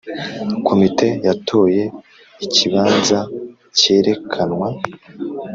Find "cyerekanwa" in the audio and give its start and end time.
3.77-4.67